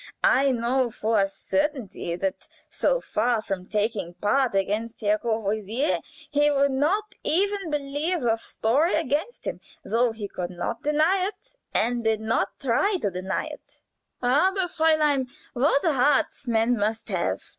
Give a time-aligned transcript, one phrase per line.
[0.23, 5.99] I know for a certainty that, so far from taking part against Herr Courvoisier,
[6.31, 11.55] he would not even believe the story against him, though he could not deny it,
[11.71, 13.81] and did not try to deny it.
[14.23, 17.43] Aber, Fräulein what hearts men must have!